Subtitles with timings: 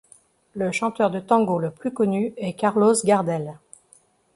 [0.55, 3.59] Le chanteur de tango le plus connu est Carlos Gardel.